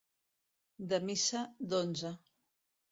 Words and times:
De 0.93 1.01
missa 1.11 1.45
d'onze. 1.75 2.15